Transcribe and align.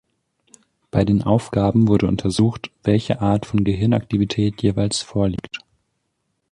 Bei 0.89 1.05
den 1.05 1.21
Aufgaben 1.21 1.87
wurde 1.87 2.07
untersucht, 2.07 2.71
welche 2.83 3.21
Art 3.21 3.45
von 3.45 3.63
Gehirnaktivität 3.63 4.59
jeweils 4.63 5.01
vorliegt. 5.03 5.59